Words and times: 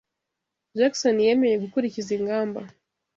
Jackson 0.77 1.17
yemeye 1.27 1.55
gukurikiza 1.63 2.11
ingamba 2.17 2.59